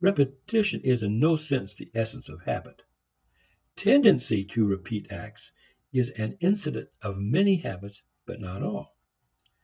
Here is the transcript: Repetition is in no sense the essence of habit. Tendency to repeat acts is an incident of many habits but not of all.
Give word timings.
Repetition 0.00 0.80
is 0.82 1.02
in 1.02 1.18
no 1.18 1.34
sense 1.34 1.74
the 1.74 1.90
essence 1.96 2.28
of 2.28 2.42
habit. 2.42 2.82
Tendency 3.74 4.44
to 4.44 4.64
repeat 4.64 5.10
acts 5.10 5.50
is 5.92 6.10
an 6.10 6.36
incident 6.38 6.90
of 7.02 7.18
many 7.18 7.56
habits 7.56 8.04
but 8.24 8.40
not 8.40 8.62
of 8.62 8.62
all. 8.72 8.96